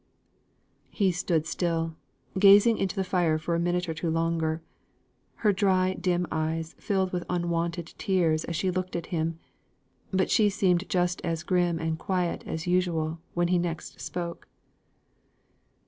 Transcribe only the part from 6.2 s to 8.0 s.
eyes filled with unwonted